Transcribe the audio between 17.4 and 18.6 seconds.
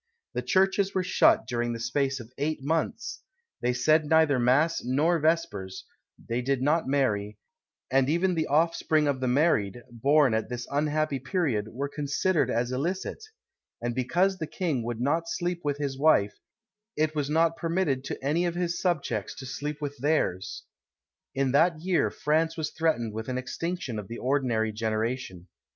permitted to any of